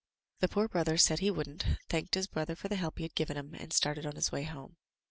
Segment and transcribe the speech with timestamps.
[0.39, 3.37] The poor brother said he wouldn't, thanked his brother for the help he had given
[3.37, 4.77] him, and started on his way home.